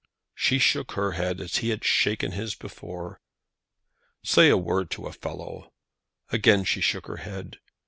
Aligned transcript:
She 0.33 0.57
shook 0.57 0.93
her 0.93 1.11
head, 1.11 1.39
as 1.39 1.57
he 1.57 1.69
had 1.69 1.83
shaken 1.85 2.31
his 2.31 2.55
before. 2.55 3.19
"Say 4.23 4.49
a 4.49 4.57
word 4.57 4.89
to 4.89 5.05
a 5.05 5.13
fellow." 5.13 5.73
Again 6.31 6.63
she 6.63 6.81
shook 6.81 7.05
her 7.05 7.17
head. 7.17 7.59